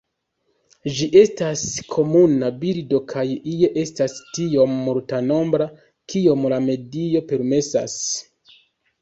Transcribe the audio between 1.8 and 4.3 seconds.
komuna birdo kaj ie estas